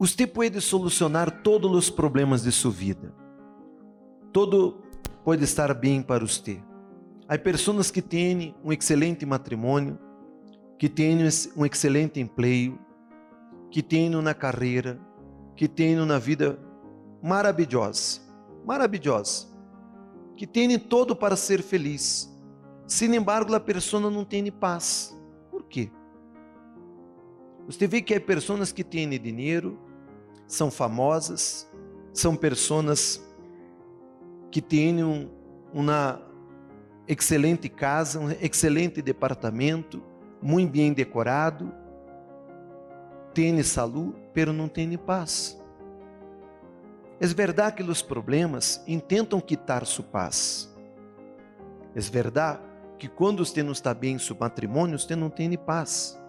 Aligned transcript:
Você 0.00 0.26
pode 0.26 0.58
solucionar 0.62 1.42
todos 1.42 1.70
os 1.76 1.90
problemas 1.90 2.42
de 2.42 2.50
sua 2.50 2.70
vida. 2.70 3.14
Todo 4.32 4.80
pode 5.22 5.44
estar 5.44 5.74
bem 5.74 6.00
para 6.00 6.24
você. 6.24 6.58
Há 7.28 7.36
pessoas 7.36 7.90
que 7.90 8.00
têm 8.00 8.54
um 8.64 8.72
excelente 8.72 9.26
matrimônio, 9.26 9.98
que 10.78 10.88
têm 10.88 11.18
um 11.54 11.66
excelente 11.66 12.18
emprego, 12.18 12.78
que 13.70 13.82
têm 13.82 14.14
uma 14.14 14.32
carreira, 14.32 14.98
que 15.54 15.68
têm 15.68 16.00
uma 16.00 16.18
vida 16.18 16.58
maravilhosa, 17.22 18.22
maravilhosa, 18.64 19.48
que 20.34 20.46
têm 20.46 20.78
todo 20.78 21.14
para 21.14 21.36
ser 21.36 21.60
feliz. 21.60 22.34
Sin 22.86 23.14
embargo, 23.14 23.54
a 23.54 23.60
pessoa 23.60 24.10
não 24.10 24.24
tem 24.24 24.50
paz. 24.50 25.14
Por 25.50 25.64
quê? 25.64 25.90
Você 27.66 27.86
vê 27.86 28.00
que 28.00 28.14
há 28.14 28.20
pessoas 28.20 28.72
que 28.72 28.82
têm 28.82 29.10
dinheiro, 29.10 29.89
são 30.50 30.68
famosas, 30.68 31.70
são 32.12 32.34
pessoas 32.34 33.24
que 34.50 34.60
têm 34.60 35.02
um, 35.04 35.30
uma 35.72 36.20
excelente 37.06 37.68
casa, 37.68 38.18
um 38.18 38.30
excelente 38.32 39.00
departamento, 39.00 40.02
muito 40.42 40.72
bem 40.72 40.92
decorado, 40.92 41.72
têm 43.32 43.62
saúde, 43.62 44.16
pero 44.34 44.52
não 44.52 44.66
têm 44.66 44.98
paz. 44.98 45.56
É 47.20 47.26
verdade 47.28 47.76
que 47.76 47.82
os 47.84 48.02
problemas 48.02 48.82
intentam 48.88 49.40
quitar 49.40 49.86
sua 49.86 50.04
paz. 50.04 50.68
É 51.94 52.00
verdade 52.00 52.60
que 52.98 53.06
quando 53.06 53.44
você 53.46 53.62
não 53.62 53.72
está 53.72 53.94
bem 53.94 54.16
em 54.16 54.18
seu 54.18 54.36
matrimônio, 54.38 54.98
você 54.98 55.14
não 55.14 55.30
tem 55.30 55.56
paz. 55.56 56.20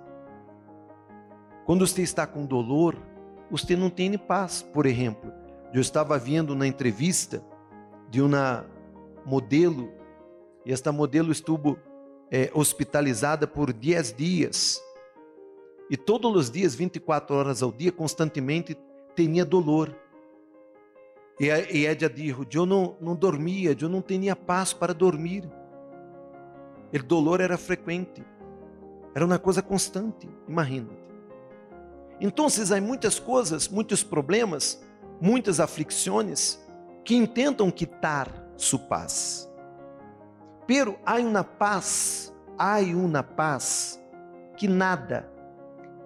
Quando 1.65 1.87
você 1.87 2.03
está 2.03 2.27
com 2.27 2.45
dolor, 2.45 3.09
você 3.51 3.75
não 3.75 3.89
tem 3.89 4.17
paz. 4.17 4.61
Por 4.61 4.85
exemplo, 4.85 5.31
eu 5.73 5.81
estava 5.81 6.17
vendo 6.17 6.55
na 6.55 6.65
entrevista 6.65 7.43
de 8.09 8.21
uma 8.21 8.65
modelo, 9.25 9.91
e 10.65 10.71
esta 10.71 10.91
modelo 10.91 11.31
estuvo 11.31 11.77
é, 12.31 12.49
hospitalizada 12.53 13.45
por 13.45 13.73
10 13.73 14.13
dias. 14.13 14.81
E 15.89 15.97
todos 15.97 16.33
os 16.33 16.49
dias, 16.49 16.73
24 16.73 17.35
horas 17.35 17.61
ao 17.61 17.71
dia, 17.71 17.91
constantemente, 17.91 18.77
tinha 19.15 19.43
dolor. 19.43 19.93
E, 21.37 21.45
e 21.45 21.85
ella 21.85 22.09
disse: 22.09 22.35
Eu 22.53 22.65
não, 22.65 22.95
não 23.01 23.15
dormia, 23.15 23.75
eu 23.79 23.89
não 23.89 24.01
tinha 24.01 24.35
paz 24.35 24.71
para 24.71 24.93
dormir. 24.93 25.43
O 26.93 27.03
dolor 27.03 27.41
era 27.41 27.57
frequente, 27.57 28.23
era 29.13 29.25
uma 29.25 29.39
coisa 29.39 29.61
constante, 29.61 30.29
imagina. 30.47 31.00
Então, 32.23 32.45
há 32.45 32.79
muitas 32.79 33.17
coisas, 33.17 33.67
muitos 33.67 34.03
problemas, 34.03 34.79
muitas 35.19 35.59
aflições 35.59 36.59
que 37.03 37.15
intentam 37.15 37.71
quitar 37.71 38.29
sua 38.55 38.77
paz. 38.77 39.51
Pero 40.67 40.99
há 41.03 41.15
uma 41.15 41.43
paz, 41.43 42.31
há 42.59 42.79
uma 42.79 43.23
paz 43.23 43.99
que 44.55 44.67
nada 44.67 45.27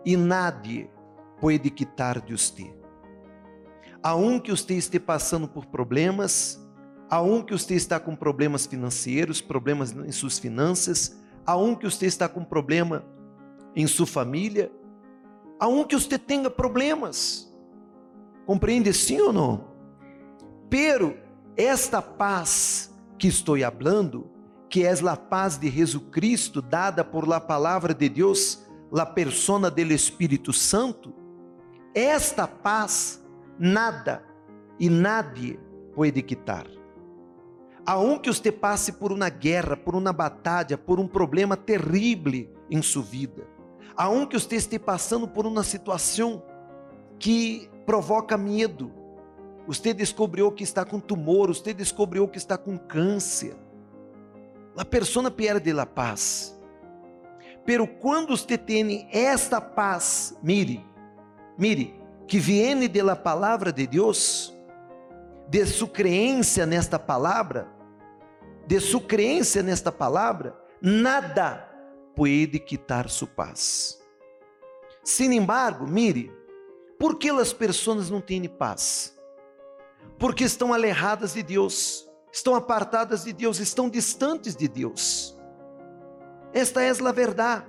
e 0.06 0.16
nadie 0.16 0.90
pode 1.42 1.70
quitar 1.70 2.22
de 2.22 2.32
você. 2.32 2.74
Aunque 4.02 4.52
você 4.52 4.76
esteja 4.76 5.04
passando 5.04 5.50
por 5.50 5.66
problemas, 5.66 6.66
aunque 7.10 7.52
você 7.52 7.76
está 7.76 8.00
com 8.00 8.16
problemas 8.16 8.66
financeiros, 8.66 9.42
problemas 9.42 9.92
em 9.92 10.14
suas 10.14 10.40
finanças, 10.40 11.20
aunque 11.46 11.84
você 11.84 12.06
está 12.06 12.30
com 12.30 12.42
problema 12.42 13.04
em 13.76 13.86
sua 13.86 14.08
família, 14.08 14.72
aunque 15.60 15.96
você 15.96 16.18
tenha 16.18 16.50
problemas. 16.50 17.52
Compreende 18.46 18.94
sim 18.94 19.20
ou 19.22 19.34
não? 19.34 19.68
Pero 20.70 21.18
esta 21.56 22.02
paz 22.02 22.94
que 23.18 23.28
estou 23.28 23.58
falando, 23.60 24.30
que 24.70 24.84
é 24.84 24.92
a 24.92 25.16
paz 25.16 25.58
de 25.58 25.70
Jesucristo 25.70 26.62
dada 26.62 27.04
por 27.04 27.28
la 27.28 27.40
palavra 27.40 27.94
de 27.94 28.10
Deus, 28.10 28.66
la 28.92 29.06
persona 29.06 29.70
del 29.72 29.92
Espírito 29.92 30.52
Santo, 30.52 31.14
esta 31.94 32.46
paz 32.46 33.24
nada 33.58 34.24
e 34.80 34.90
nadie 34.90 35.60
pode 35.96 36.22
quitar. 36.22 36.68
Aunque 37.86 38.34
você 38.34 38.52
passe 38.52 38.92
por 38.92 39.12
uma 39.12 39.30
guerra, 39.30 39.78
por 39.78 39.96
uma 39.96 40.12
batalha, 40.12 40.78
por 40.78 41.00
um 41.00 41.08
problema 41.08 41.56
terrível 41.56 42.50
em 42.70 42.82
sua 42.82 43.04
vida, 43.04 43.48
aunque 43.96 44.40
você 44.40 44.56
esteja 44.56 44.80
passando 44.80 45.28
por 45.28 45.46
uma 45.46 45.64
situação 45.64 46.44
que 47.18 47.70
provoca 47.86 48.38
medo, 48.38 48.92
você 49.68 49.94
descobriu 49.94 50.52
que 50.52 50.64
está 50.64 50.86
com 50.86 51.00
tumor, 51.00 51.48
você 51.48 51.74
descobriu 51.74 52.28
que 52.28 52.38
está 52.38 52.58
com 52.58 52.78
câncer, 52.78 53.56
a 54.78 54.86
pessoa 54.86 55.32
perde 55.32 55.72
a 55.80 55.86
paz. 55.86 56.60
Pero 57.66 57.88
quando 57.88 58.38
você 58.38 58.58
tem 58.58 59.08
esta 59.12 59.60
paz, 59.60 60.38
mire, 60.44 60.86
mire, 61.58 61.96
que 62.28 62.38
viene 62.38 62.88
de 62.88 63.02
la 63.02 63.16
palavra 63.16 63.72
de 63.72 63.88
Deus, 63.88 64.54
de 65.48 65.66
sua 65.66 65.88
crença 65.88 66.66
nesta 66.66 67.00
palavra, 67.00 67.68
de 68.68 68.80
sua 68.80 69.02
crença 69.02 69.64
nesta 69.64 69.92
palavra, 69.92 70.56
nada 70.82 71.75
pode 72.16 72.60
quitar 72.60 73.10
sua 73.10 73.28
paz. 73.28 74.00
Sin 75.04 75.34
embargo, 75.34 75.86
mire, 75.86 76.32
por 76.98 77.18
que 77.18 77.30
as 77.30 77.54
pessoas 77.54 78.10
não 78.10 78.22
têm 78.22 78.48
paz? 78.48 79.16
Porque 80.18 80.44
estão 80.44 80.74
alejadas 80.74 81.34
de 81.34 81.44
Deus, 81.44 82.10
estão 82.32 82.56
apartadas 82.56 83.26
de 83.26 83.34
Deus, 83.34 83.60
estão 83.60 83.90
distantes 83.90 84.56
de 84.56 84.68
Deus. 84.68 85.38
Esta 86.54 86.82
é 86.82 86.90
a 86.90 87.12
verdade. 87.12 87.66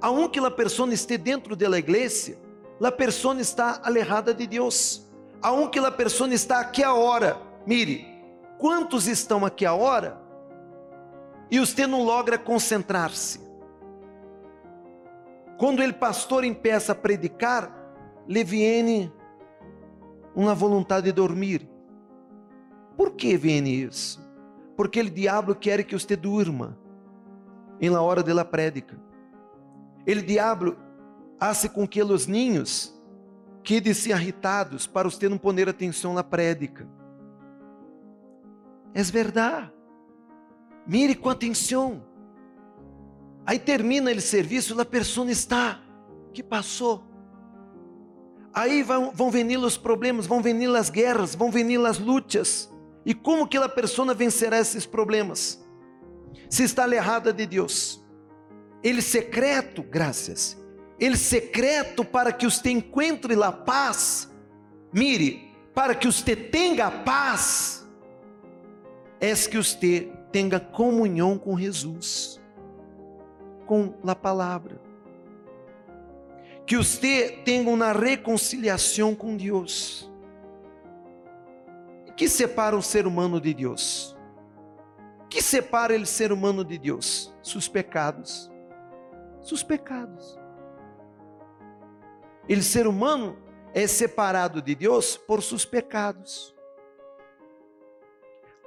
Aunque 0.00 0.40
a 0.40 0.50
pessoa 0.50 0.92
esteja 0.92 1.18
dentro 1.18 1.54
da 1.54 1.78
igreja, 1.78 2.36
a 2.82 2.90
pessoa 2.90 3.40
está 3.40 3.80
alejada 3.84 4.34
de 4.34 4.46
Deus. 4.46 5.06
Aunque 5.40 5.78
a 5.78 5.90
pessoa 5.90 6.32
está 6.34 6.60
aqui 6.60 6.82
a 6.82 6.92
hora, 6.92 7.40
mire, 7.64 8.06
quantos 8.58 9.06
estão 9.06 9.46
aqui 9.46 9.64
a 9.64 9.72
hora 9.72 10.20
e 11.50 11.60
você 11.60 11.86
não 11.86 12.02
logra 12.02 12.36
concentrar-se? 12.36 13.51
Quando 15.62 15.80
ele 15.80 15.92
pastor 15.92 16.42
empeça 16.42 16.90
a 16.90 16.94
predicar, 16.96 17.72
lhe 18.26 18.42
viene 18.42 19.12
uma 20.34 20.56
vontade 20.56 21.04
de 21.04 21.12
dormir. 21.12 21.70
Por 22.96 23.12
que 23.12 23.36
vem 23.36 23.68
isso? 23.68 24.20
Porque 24.76 25.00
o 25.00 25.08
diabo 25.08 25.54
quer 25.54 25.84
que 25.84 25.96
você 25.96 26.16
durma 26.16 26.76
em 27.80 27.88
la 27.88 28.02
hora 28.02 28.24
de 28.24 28.44
prédica. 28.44 29.00
El 30.04 30.22
diabo 30.22 30.74
hace 31.38 31.68
com 31.68 31.86
que 31.86 32.02
os 32.02 32.26
ninhos 32.26 33.00
quedem-se 33.62 34.10
irritados 34.10 34.88
para 34.88 35.08
você 35.08 35.28
não 35.28 35.38
poner 35.38 35.68
atenção 35.68 36.12
na 36.12 36.24
prédica. 36.24 36.88
É 38.92 39.02
verdade. 39.04 39.70
Mire 40.84 41.14
com 41.14 41.28
atenção. 41.28 42.02
Aí 43.44 43.58
termina 43.58 44.10
o 44.12 44.20
serviço, 44.20 44.80
a 44.80 44.84
pessoa 44.84 45.30
está. 45.30 45.80
que 46.32 46.42
passou? 46.42 47.04
Aí 48.54 48.82
vão, 48.82 49.10
vão 49.12 49.30
venir 49.30 49.56
os 49.56 49.76
problemas, 49.76 50.26
vão 50.26 50.40
venir 50.40 50.74
as 50.76 50.90
guerras, 50.90 51.34
vão 51.34 51.50
venir 51.50 51.84
as 51.84 51.98
lutas. 51.98 52.70
E 53.04 53.14
como 53.14 53.46
que 53.46 53.56
a 53.56 53.68
pessoa 53.68 54.14
vencerá 54.14 54.58
esses 54.58 54.86
problemas? 54.86 55.62
Se 56.48 56.62
está 56.62 56.84
alejada 56.84 57.32
de 57.32 57.46
Deus. 57.46 58.02
Ele 58.82 59.02
secreto, 59.02 59.82
graças. 59.82 60.56
Ele 61.00 61.16
secreto 61.16 62.04
para 62.04 62.32
que 62.32 62.44
você 62.44 62.70
encontre 62.70 63.34
a 63.42 63.50
paz. 63.50 64.30
Mire, 64.92 65.50
para 65.74 65.94
que 65.94 66.06
você 66.06 66.36
tenha 66.36 66.90
paz, 66.90 67.86
é 69.20 69.34
que 69.34 69.56
você 69.56 70.12
tenha 70.30 70.60
comunhão 70.60 71.38
com 71.38 71.58
Jesus 71.58 72.31
com 73.72 73.94
a 74.06 74.14
palavra. 74.14 74.78
Que 76.66 76.76
você 76.76 77.40
tenha 77.42 77.70
uma 77.70 77.90
reconciliação 77.90 79.14
com 79.14 79.34
Deus. 79.34 80.10
que 82.14 82.28
separa 82.28 82.76
o 82.76 82.82
ser 82.82 83.06
humano 83.06 83.40
de 83.40 83.54
Deus? 83.54 84.14
que 85.30 85.40
separa 85.40 85.96
o 85.96 86.04
ser 86.04 86.30
humano 86.30 86.62
de 86.62 86.76
Deus? 86.76 87.32
Seus 87.42 87.66
pecados. 87.66 88.50
Seus 89.40 89.62
pecados. 89.62 90.38
Ele 92.46 92.62
ser 92.62 92.86
humano 92.86 93.38
é 93.72 93.86
separado 93.86 94.60
de 94.60 94.74
Deus 94.74 95.16
por 95.16 95.42
seus 95.42 95.64
pecados. 95.64 96.54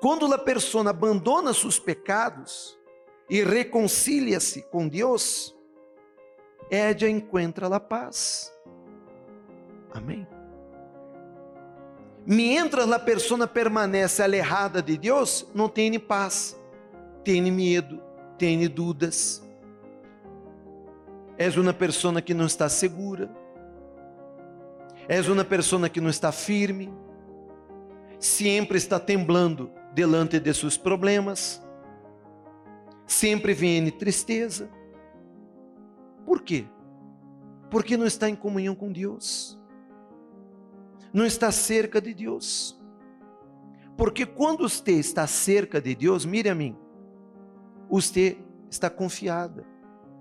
Quando 0.02 0.34
a 0.34 0.40
pessoa 0.40 0.90
abandona 0.90 1.54
seus 1.54 1.78
pecados, 1.78 2.76
e 3.30 3.44
reconcilia-se 3.44 4.62
com 4.64 4.88
Deus, 4.88 5.56
ella 6.70 7.10
encontra 7.10 7.68
a 7.68 7.80
paz. 7.80 8.54
Amém? 9.94 10.28
Mientras 12.26 12.92
a 12.92 13.00
pessoa 13.00 13.48
permanece 13.48 14.22
alejada 14.22 14.82
de 14.82 14.98
Deus, 14.98 15.48
não 15.54 15.70
tem 15.70 16.00
paz, 16.00 16.60
tem 17.24 17.52
medo, 17.52 18.02
tem 18.38 18.68
dúvidas. 18.68 19.44
És 21.38 21.58
uma 21.58 21.74
pessoa 21.74 22.22
que 22.22 22.34
não 22.34 22.46
está 22.46 22.68
segura. 22.70 23.30
És 25.08 25.28
uma 25.28 25.44
pessoa 25.44 25.88
que 25.90 26.02
não 26.02 26.10
está 26.10 26.32
firme. 26.32 26.92
Sempre 28.20 28.78
está 28.78 29.00
temblando 29.00 29.70
delante 29.94 30.40
de 30.40 30.54
seus 30.54 30.78
problemas. 30.78 31.65
Sempre 33.06 33.54
vem 33.54 33.90
tristeza. 33.92 34.70
Por 36.26 36.42
quê? 36.42 36.66
Porque 37.70 37.98
não 37.98 38.06
está 38.06 38.30
em 38.30 38.36
comunhão 38.36 38.76
com 38.76 38.92
Deus. 38.92 39.60
Não 41.14 41.26
está 41.26 41.52
cerca 41.52 42.02
de 42.02 42.14
Deus. 42.14 42.80
Porque 43.98 44.26
quando 44.26 44.68
você 44.68 44.94
está 44.94 45.26
cerca 45.28 45.80
de 45.80 45.96
Deus, 45.96 46.26
mire 46.26 46.50
a 46.50 46.56
mim, 46.56 46.76
você 47.90 48.38
está 48.70 48.90
confiada, 48.90 49.66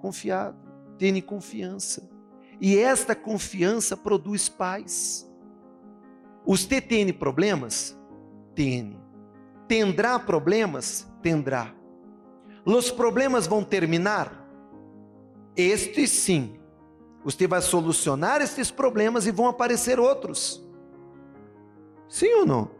confiado, 0.00 0.56
tem 0.98 1.20
confiança. 1.20 2.08
E 2.60 2.78
esta 2.78 3.16
confiança 3.16 3.96
produz 3.96 4.48
paz. 4.48 5.28
Você 6.46 6.80
tem 6.80 7.12
problemas? 7.12 7.98
Tem. 8.54 8.96
Tendrá 9.66 10.18
problemas? 10.18 11.10
Tendrá. 11.20 11.74
Os 12.64 12.90
problemas 12.90 13.46
vão 13.46 13.62
terminar? 13.62 14.44
Este 15.56 16.06
sim. 16.06 16.58
Você 17.24 17.46
vai 17.46 17.60
solucionar 17.60 18.40
estes 18.42 18.70
problemas 18.70 19.26
e 19.26 19.30
vão 19.30 19.46
aparecer 19.46 19.98
outros. 19.98 20.62
Sim 22.08 22.32
ou 22.34 22.46
não? 22.46 22.70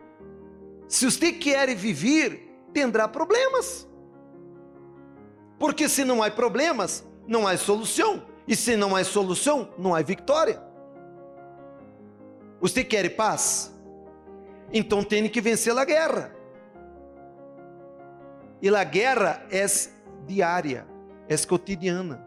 Se 0.89 1.11
você 1.11 1.33
quer 1.33 1.75
viver, 1.75 2.55
terá 2.73 3.09
problemas. 3.09 3.89
Porque 5.59 5.89
se 5.89 6.05
não 6.05 6.23
há 6.23 6.31
problemas, 6.31 7.07
não 7.27 7.47
há 7.47 7.57
solução. 7.57 8.23
E 8.47 8.55
se 8.55 8.77
não 8.77 8.95
há 8.95 9.03
solução, 9.03 9.73
não 9.79 9.95
há 9.95 10.03
vitória. 10.03 10.63
Você 12.61 12.85
quer 12.85 13.17
paz? 13.17 13.75
Então 14.73 15.03
tem 15.03 15.29
que 15.29 15.41
vencer 15.41 15.77
a 15.77 15.85
guerra. 15.85 16.35
E 18.61 18.69
a 18.69 18.85
guerra 18.85 19.47
é 19.51 19.67
diária, 20.27 20.87
é 21.29 21.37
cotidiana. 21.39 22.27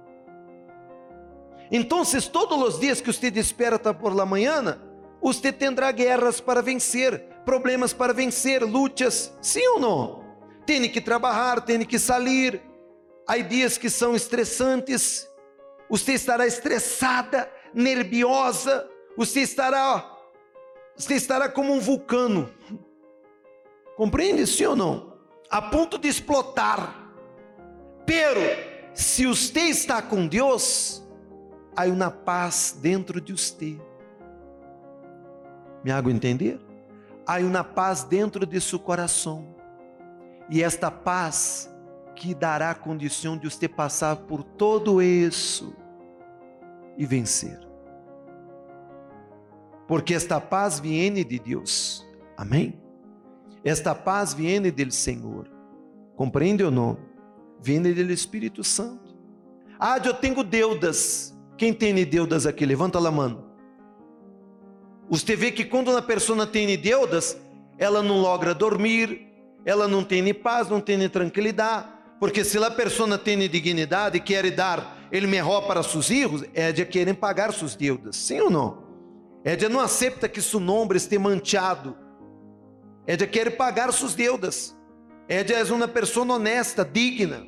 Então, 1.71 2.03
todos 2.31 2.75
os 2.75 2.79
dias 2.79 3.01
que 3.01 3.11
você 3.11 3.29
desperta 3.29 3.93
por 3.93 4.15
la 4.15 4.25
manhã, 4.25 4.79
você 5.21 5.51
terá 5.51 5.91
guerras 5.91 6.39
para 6.39 6.61
vencer, 6.61 7.21
problemas 7.43 7.91
para 7.91 8.13
vencer, 8.13 8.63
lutas, 8.63 9.33
sim 9.41 9.65
ou 9.69 9.79
não? 9.79 10.25
Tem 10.65 10.89
que 10.89 11.01
trabalhar, 11.01 11.61
tem 11.61 11.83
que 11.85 11.97
sair. 11.99 12.61
Há 13.27 13.37
dias 13.37 13.77
que 13.77 13.89
são 13.89 14.15
estressantes. 14.15 15.27
Você 15.89 16.13
estará 16.13 16.45
estressada, 16.45 17.51
nerviosa. 17.73 18.87
Você 19.17 19.41
estará, 19.41 20.15
você 20.95 21.15
estará 21.15 21.49
como 21.49 21.73
um 21.73 21.79
vulcano. 21.79 22.49
Compreende, 23.95 24.45
sim 24.45 24.65
ou 24.65 24.75
não? 24.75 25.06
A 25.49 25.61
ponto 25.61 25.97
de 25.97 26.07
explotar. 26.07 27.11
Pero, 28.05 28.41
se 28.93 29.25
você 29.25 29.61
está 29.61 30.01
com 30.01 30.27
Deus, 30.27 31.03
há 31.75 31.85
uma 31.85 32.11
paz 32.11 32.77
dentro 32.81 33.21
de 33.21 33.31
você. 33.31 33.79
Me 35.83 35.91
hago 35.91 36.09
entender? 36.09 36.59
Há 37.25 37.37
uma 37.37 37.63
paz 37.63 38.03
dentro 38.03 38.45
de 38.45 38.59
seu 38.59 38.79
coração. 38.79 39.55
E 40.49 40.63
esta 40.63 40.89
paz 40.89 41.69
que 42.15 42.33
dará 42.33 42.71
a 42.71 42.75
condição 42.75 43.37
de 43.37 43.49
você 43.49 43.67
passar 43.67 44.15
por 44.15 44.43
todo 44.43 45.01
isso 45.01 45.75
e 46.97 47.05
vencer. 47.05 47.59
Porque 49.87 50.13
esta 50.13 50.41
paz 50.41 50.79
viene 50.79 51.23
de 51.23 51.39
Deus. 51.39 52.05
Amém? 52.35 52.81
Esta 53.67 53.93
paz 53.93 54.33
viene 54.33 54.71
do 54.71 54.91
Senhor. 54.93 55.45
Compreende 56.15 56.63
ou 56.63 56.71
não? 56.71 56.97
Viene 57.61 57.93
do 57.93 58.13
Espírito 58.13 58.63
Santo. 58.63 59.13
Ah, 59.77 59.99
eu 60.01 60.13
tenho 60.13 60.41
deudas. 60.41 61.37
Quem 61.57 61.73
tem 61.73 61.93
deudas 62.05 62.45
aqui? 62.45 62.65
Levanta 62.65 62.97
a 62.97 63.11
mão. 63.11 63.43
Você 65.09 65.35
vê 65.35 65.51
que 65.51 65.65
quando 65.65 65.91
uma 65.91 66.01
pessoa 66.01 66.47
tem 66.47 66.77
deudas, 66.77 67.37
ela 67.77 68.01
não 68.01 68.21
logra 68.21 68.53
dormir, 68.53 69.27
ela 69.65 69.85
não 69.85 70.01
tem 70.01 70.33
paz, 70.33 70.69
não 70.69 70.79
tem 70.79 71.09
tranquilidade, 71.09 71.89
porque 72.21 72.45
se 72.45 72.57
a 72.57 72.71
pessoa 72.71 73.17
tem 73.17 73.37
dignidade 73.49 74.15
e 74.15 74.21
quer 74.21 74.49
dar 74.49 74.97
ele 75.11 75.27
melhor 75.27 75.67
para 75.67 75.83
seus 75.83 76.07
filhos, 76.07 76.45
é 76.53 76.71
de 76.71 76.85
querer 76.85 77.15
pagar 77.15 77.51
suas 77.51 77.75
deudas, 77.75 78.15
sim 78.15 78.39
ou 78.39 78.49
não? 78.49 78.87
É 79.43 79.57
de 79.57 79.67
não 79.67 79.81
aceita 79.81 80.29
que 80.29 80.41
seu 80.41 80.61
nome 80.61 80.95
esteja 80.95 81.21
manchado, 81.21 82.06
é 83.07 83.15
de 83.15 83.25
querer 83.25 83.51
pagar 83.51 83.91
suas 83.93 84.13
deudas, 84.13 84.77
é 85.29 85.41
de 85.43 85.53
és 85.53 85.71
uma 85.71 85.87
pessoa 85.87 86.31
honesta, 86.33 86.83
digna, 86.83 87.47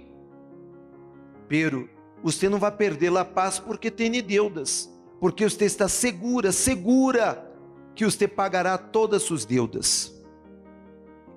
pero 1.50 1.90
você 2.24 2.48
não 2.48 2.58
vai 2.58 2.72
perder 2.72 3.16
a 3.18 3.26
paz 3.26 3.60
porque 3.60 3.92
tem 3.92 4.12
deudas, 4.24 4.90
porque 5.20 5.44
você 5.44 5.66
está 5.66 5.90
segura, 5.90 6.54
segura 6.54 7.46
que 7.94 8.06
você 8.06 8.28
pagará 8.28 8.78
todas 8.78 9.24
suas 9.24 9.44
deudas 9.44 10.18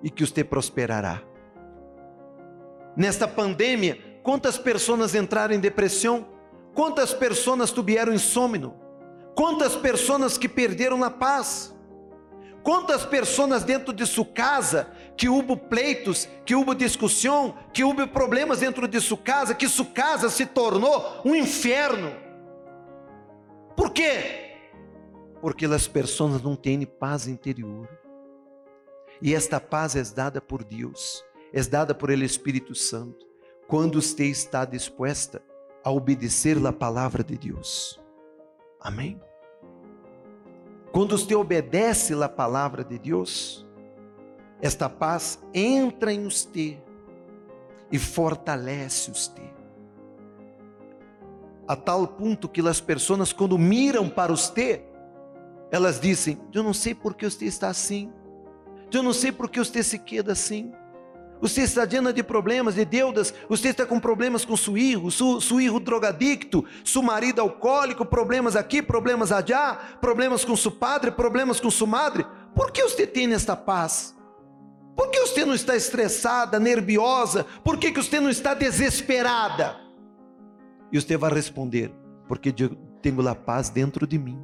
e 0.03 0.09
que 0.09 0.25
você 0.25 0.45
prosperará. 0.45 1.23
Nesta 2.97 3.27
pandemia, 3.27 3.99
quantas 4.23 4.59
pessoas 4.59 5.15
entraram 5.15 5.55
em 5.55 5.61
depressão? 5.61 6.29
Quantas 6.75 7.13
pessoas 7.13 7.73
tiveram 7.73 8.13
insônia? 8.13 8.73
Quantas 9.35 9.75
pessoas 9.75 10.37
que 10.39 10.49
perderam 10.49 11.03
a 11.03 11.11
paz? 11.11 11.72
Quantas 12.63 13.05
pessoas 13.05 13.65
dentro 13.65 13.93
de 13.93 14.07
sua 14.07 14.25
casa 14.25 14.89
que 15.17 15.29
houve 15.29 15.57
pleitos, 15.57 16.29
que 16.45 16.55
houve 16.55 16.75
discussão, 16.75 17.57
que 17.73 17.83
houve 17.83 18.07
problemas 18.07 18.61
dentro 18.61 18.87
de 18.87 19.01
sua 19.01 19.19
casa, 19.19 19.55
que 19.55 19.69
sua 19.69 19.87
casa 19.87 20.31
se 20.31 20.47
tornou 20.47 21.23
um 21.25 21.35
inferno? 21.35 22.13
Por 23.77 23.91
quê? 23.91 24.43
porque 25.43 25.67
as 25.67 25.89
pessoas 25.89 26.41
não 26.41 26.55
têm 26.55 26.87
paz 26.87 27.27
interior. 27.27 27.89
E 29.21 29.35
esta 29.35 29.61
paz 29.61 29.97
é 29.97 30.03
dada 30.15 30.41
por 30.41 30.63
Deus, 30.63 31.25
é 31.53 31.61
dada 31.65 31.93
por 31.93 32.11
Ele 32.11 32.25
Espírito 32.25 32.77
Santo, 32.77 33.27
quando 33.67 34.01
você 34.01 34.27
está 34.27 34.65
disposta 34.65 35.43
a 35.85 35.91
obedecer 35.91 36.65
a 36.65 36.73
palavra 36.73 37.25
de 37.25 37.37
Deus. 37.37 38.01
Amém? 38.81 39.21
Quando 41.03 41.19
você 41.19 41.35
obedece 41.35 42.15
a 42.15 42.29
palavra 42.29 42.85
de 42.85 42.97
Deus, 42.97 43.67
esta 44.61 44.89
paz 44.89 45.37
entra 45.53 46.13
em 46.13 46.23
você 46.23 46.79
e 47.91 47.99
fortalece 47.99 49.11
você. 49.11 49.43
A 51.67 51.75
tal 51.75 52.07
ponto 52.07 52.49
que 52.49 52.61
as 52.61 52.81
pessoas, 52.81 53.33
quando 53.33 53.59
miram 53.59 54.09
para 54.09 54.31
você, 54.31 54.85
elas 55.73 55.99
dizem: 55.99 56.41
Eu 56.55 56.63
não 56.63 56.73
sei 56.73 56.95
por 56.95 57.17
que 57.17 57.29
você 57.29 57.47
está 57.47 57.69
assim. 57.69 58.09
Eu 58.93 59.03
não 59.03 59.13
sei 59.13 59.33
por 59.33 59.51
que 59.51 59.59
você 59.59 59.83
se 59.83 59.99
queda 59.99 60.31
assim. 60.31 60.73
Você 61.43 61.63
está 61.63 61.85
llena 61.85 62.13
de 62.13 62.23
problemas, 62.23 62.77
de 62.77 62.85
deudas. 62.85 63.35
Você 63.49 63.71
está 63.71 63.85
com 63.85 63.99
problemas 63.99 64.45
com 64.45 64.57
seu 64.57 64.75
filho, 64.75 65.11
seu, 65.11 65.41
seu 65.41 65.57
filho 65.57 65.81
drogadicto, 65.81 66.65
seu 66.85 67.03
marido 67.03 67.41
alcoólico, 67.41 68.07
problemas 68.07 68.55
aqui, 68.55 68.81
problemas 68.81 69.33
allá, 69.33 69.75
problemas 70.01 70.45
com 70.45 70.55
seu 70.55 70.71
padre, 70.71 71.11
problemas 71.11 71.59
com 71.59 71.69
sua 71.69 71.89
madre. 71.89 72.25
Por 72.55 72.71
que 72.71 72.85
você 72.85 73.09
tem 73.09 73.33
esta 73.33 73.57
paz? 73.57 74.17
Por 74.95 75.11
que 75.11 75.19
você 75.19 75.45
não 75.45 75.53
está 75.53 75.75
estressada, 75.75 76.61
nerviosa? 76.61 77.45
Por 77.65 77.77
que, 77.77 77.91
que 77.91 78.01
você 78.01 78.21
não 78.21 78.31
está 78.31 78.55
desesperada? 78.55 79.81
E 80.93 81.01
você 81.01 81.17
vai 81.17 81.33
responder: 81.33 81.93
Porque 82.29 82.55
eu 82.57 82.69
tenho 83.03 83.27
a 83.27 83.35
paz 83.35 83.69
dentro 83.69 84.07
de 84.07 84.17
mim. 84.17 84.41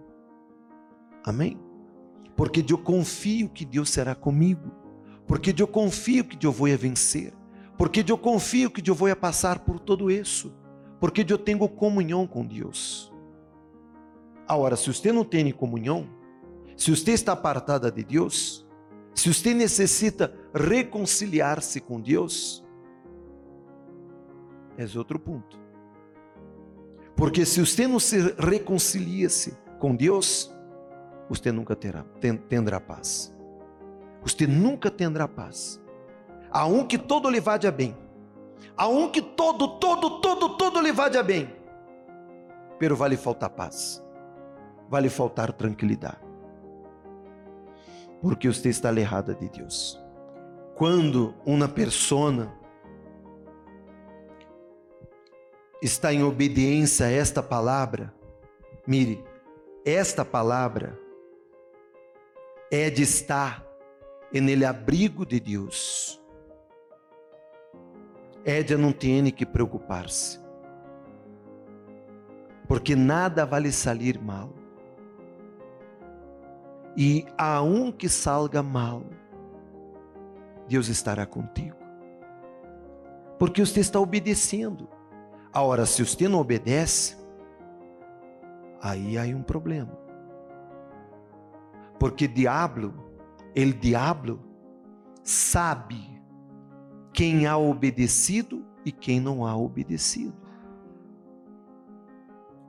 Amém? 1.25 1.61
Porque 2.37 2.65
eu 2.69 2.79
confio 2.79 3.49
que 3.49 3.65
Deus 3.65 3.89
será 3.89 4.17
comigo. 4.17 4.73
Porque 5.29 5.55
eu 5.57 5.69
confio 5.69 6.25
que 6.25 6.45
eu 6.45 6.51
vou 6.51 6.67
vencer. 6.77 7.35
Porque 7.77 8.03
eu 8.09 8.17
confio 8.19 8.71
que 8.71 8.91
eu 8.91 8.95
vou 8.95 9.15
passar 9.15 9.61
por 9.61 9.79
tudo 9.79 10.11
isso. 10.11 10.53
Porque 10.99 11.25
eu 11.29 11.39
tenho 11.39 11.69
comunhão 11.69 12.27
com 12.27 12.45
Deus. 12.45 13.13
Agora, 14.49 14.75
se 14.75 14.93
você 14.93 15.13
não 15.13 15.25
tem 15.25 15.53
comunhão, 15.53 16.09
se 16.75 16.91
você 16.91 17.13
está 17.13 17.33
apartada 17.33 17.93
de 17.93 18.03
Deus, 18.03 18.67
se 19.15 19.33
você 19.33 19.53
necessita 19.53 20.35
reconciliar-se 20.55 21.81
com 21.81 22.01
Deus, 22.01 22.65
é 24.79 24.99
outro 24.99 25.19
ponto. 25.19 25.61
Porque 27.15 27.45
se 27.45 27.61
você 27.61 27.87
não 27.87 28.01
se 28.01 28.35
reconcilia-se 28.39 29.59
com 29.79 29.95
Deus, 29.95 30.51
você 31.29 31.53
nunca 31.53 31.77
terá, 31.77 32.05
tendrá 32.49 32.81
paz. 32.81 33.37
Você 34.29 34.47
nunca 34.47 34.91
tendrá 34.91 35.27
paz. 35.27 35.81
A 36.51 36.67
um 36.67 36.87
que 36.87 36.99
todo 36.99 37.31
lhe 37.31 37.41
vade 37.41 37.67
a 37.67 37.71
bem. 37.71 37.97
A 38.77 38.87
um 38.87 39.11
que 39.11 39.23
todo, 39.23 39.79
todo, 39.79 40.21
todo, 40.21 40.57
todo 40.57 40.81
lhe 40.81 40.93
vade 40.93 41.17
a 41.17 41.23
bem. 41.23 41.51
Pero 42.79 42.95
vai 42.95 43.11
lhe 43.11 43.17
faltar 43.17 43.51
paz. 43.51 44.05
Vai 44.89 45.03
lhe 45.03 45.09
faltar 45.09 45.53
tranquilidade. 45.53 46.19
Porque 48.21 48.49
você 48.49 48.69
está 48.69 48.89
alejada 48.89 49.35
de 49.35 49.49
Deus. 49.49 50.01
Quando 50.75 51.35
uma 51.45 51.69
persona 51.69 52.55
está 55.83 56.13
em 56.13 56.23
obediência 56.23 57.07
a 57.07 57.11
esta 57.11 57.43
palavra, 57.43 58.15
mire, 58.87 59.25
esta 59.85 60.25
palavra 60.25 60.99
é 62.71 62.91
de 62.91 63.03
estar 63.03 63.68
nele 64.33 64.65
abrigo 64.65 65.25
de 65.25 65.41
Deus. 65.41 66.23
Édia 68.45 68.79
não 68.79 68.93
tem 68.93 69.31
que 69.31 69.45
preocupar-se, 69.45 70.41
porque 72.67 72.95
nada 72.97 73.45
vai 73.45 73.61
lhe 73.61 73.73
sair 73.73 74.21
mal. 74.21 74.55
E 76.97 77.27
a 77.37 77.63
um 77.63 77.93
que 77.93 78.09
salga 78.09 78.63
mal, 78.63 79.03
Deus 80.67 80.89
estará 80.89 81.25
contigo, 81.27 81.77
porque 83.39 83.65
você 83.65 83.81
está 83.81 84.01
obedecendo. 84.01 84.89
Agora, 85.53 85.87
se 85.87 86.05
você 86.05 86.29
não 86.29 86.41
obedece, 86.41 87.17
aí 88.81 89.17
há 89.19 89.23
um 89.35 89.43
problema. 89.43 89.97
Porque 91.99 92.29
diabo, 92.29 93.08
ele 93.59 93.73
diabo 93.73 94.39
sabe 95.25 96.23
quem 97.13 97.45
há 97.45 97.59
obedecido 97.59 98.65
e 98.85 98.93
quem 98.93 99.19
não 99.19 99.45
há 99.45 99.57
obedecido. 99.57 100.37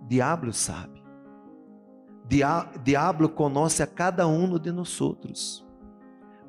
Diabo 0.08 0.52
sabe. 0.52 1.04
Diabo 2.84 3.30
conhece 3.30 3.84
a 3.84 3.88
cada 3.88 4.28
um 4.28 4.58
de 4.58 4.72
nós 4.72 5.00
outros. 5.00 5.64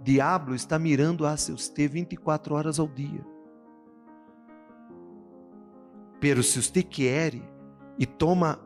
Diabo 0.02 0.54
está 0.54 0.78
mirando 0.78 1.26
a 1.26 1.36
seus 1.36 1.68
T 1.68 1.86
24 1.86 2.54
horas 2.54 2.80
ao 2.80 2.88
dia. 2.88 3.22
Pero 6.18 6.42
se 6.42 6.62
você 6.62 6.82
quer 6.82 7.34
e 7.98 8.06
toma 8.06 8.58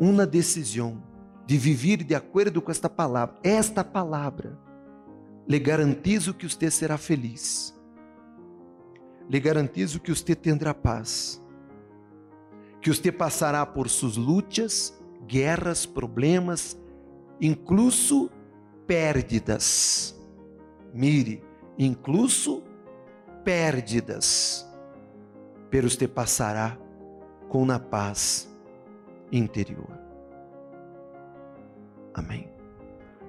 uma 0.00 0.26
decisão 0.26 1.02
de 1.46 1.58
viver 1.58 2.02
de 2.02 2.14
acordo 2.14 2.60
com 2.62 2.70
esta 2.70 2.88
palavra, 2.88 3.36
esta 3.42 3.84
palavra 3.84 4.58
lhe 5.46 5.58
garantizo 5.58 6.34
que 6.34 6.48
você 6.48 6.70
será 6.70 6.96
feliz. 6.96 7.74
Lhe 9.28 9.40
garantizo 9.40 10.00
que 10.00 10.14
você 10.14 10.34
terá 10.34 10.74
paz. 10.74 11.42
Que 12.80 12.90
você 12.92 13.10
passará 13.10 13.64
por 13.64 13.88
suas 13.88 14.16
lutas, 14.16 14.98
guerras, 15.26 15.86
problemas, 15.86 16.78
incluso 17.40 18.30
pérdidas. 18.86 20.14
Mire, 20.92 21.42
incluso 21.78 22.62
pérdidas 23.42 24.66
pero 25.74 25.88
te 25.88 26.06
passará 26.06 26.78
com 27.48 27.68
a 27.72 27.80
paz 27.80 28.48
interior. 29.32 29.93
Amém. 32.14 32.48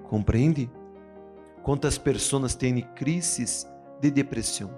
Compreende? 0.04 0.70
Quantas 1.64 1.98
pessoas 1.98 2.56
têm 2.56 2.82
crises 2.94 3.68
de 4.00 4.12
depressão? 4.12 4.72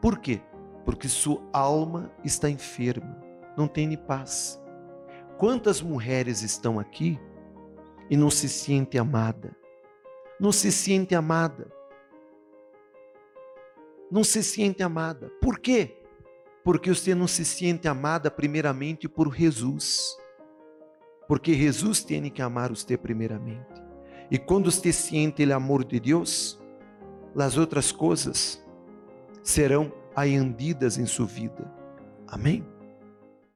Por 0.00 0.18
quê? 0.18 0.40
Porque 0.84 1.08
sua 1.08 1.42
alma 1.52 2.12
está 2.22 2.50
enferma, 2.50 3.18
não 3.56 3.66
tem 3.66 3.96
paz. 3.96 4.62
Quantas 5.38 5.80
mulheres 5.80 6.42
estão 6.42 6.78
aqui 6.78 7.18
e 8.10 8.16
não 8.16 8.30
se 8.30 8.48
sente 8.48 8.98
amada? 8.98 9.56
Não 10.38 10.52
se 10.52 10.70
sente 10.70 11.14
amada. 11.14 11.72
Não 14.10 14.22
se 14.22 14.42
sente 14.42 14.82
amada. 14.82 15.30
Por 15.40 15.58
quê? 15.58 16.04
porque 16.64 16.88
você 16.88 17.14
não 17.14 17.28
se 17.28 17.44
sente 17.44 17.86
amada 17.86 18.30
primeiramente 18.30 19.06
por 19.06 19.32
Jesus. 19.36 20.16
Porque 21.26 21.54
Jesus 21.54 22.02
tem 22.02 22.28
que 22.30 22.42
amar 22.42 22.70
você 22.70 22.96
primeiramente. 22.96 23.82
E 24.30 24.38
quando 24.38 24.70
você 24.70 24.92
sente 24.92 25.44
o 25.44 25.54
amor 25.54 25.84
de 25.84 26.00
Deus, 26.00 26.60
as 27.36 27.56
outras 27.56 27.92
coisas 27.92 28.62
serão 29.42 29.92
ayandidas 30.14 30.98
em 30.98 31.06
sua 31.06 31.26
vida. 31.26 31.70
Amém? 32.26 32.64